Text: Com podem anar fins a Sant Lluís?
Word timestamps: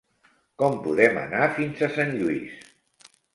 Com 0.61 0.77
podem 0.87 1.19
anar 1.25 1.49
fins 1.59 1.85
a 1.89 1.91
Sant 1.99 2.15
Lluís? 2.23 2.57